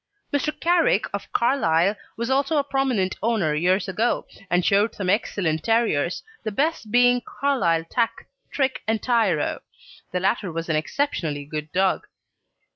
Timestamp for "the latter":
10.11-10.51